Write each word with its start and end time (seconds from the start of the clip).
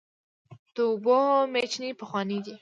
د 0.75 0.77
اوبو 0.89 1.19
میچنې 1.53 1.89
پخوانۍ 1.99 2.39
دي. 2.45 2.55